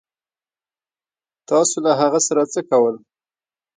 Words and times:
تاسو 1.49 1.77
له 1.85 1.91
هغه 2.01 2.19
سره 2.27 2.41
څه 2.53 2.61
کول 2.69 2.95